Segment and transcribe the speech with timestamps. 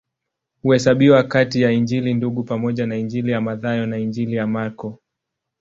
[0.61, 4.99] Huhesabiwa kati ya Injili Ndugu pamoja na Injili ya Mathayo na Injili ya Marko.